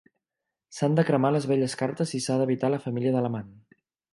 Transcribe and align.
S'han 0.77 0.95
de 0.99 1.03
cremar 1.09 1.31
les 1.35 1.45
velles 1.51 1.77
cartes 1.81 2.15
i 2.21 2.25
s'ha 2.27 2.39
d'evitar 2.43 2.73
la 2.77 2.81
família 2.87 3.17
de 3.19 3.23
l'amant. 3.27 3.53